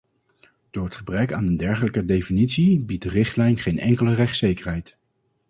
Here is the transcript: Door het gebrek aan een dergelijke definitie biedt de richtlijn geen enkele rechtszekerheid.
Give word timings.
Door 0.71 0.85
het 0.85 0.95
gebrek 0.95 1.33
aan 1.33 1.47
een 1.47 1.57
dergelijke 1.57 2.05
definitie 2.05 2.79
biedt 2.79 3.03
de 3.03 3.09
richtlijn 3.09 3.57
geen 3.59 3.79
enkele 3.79 4.13
rechtszekerheid. 4.13 4.97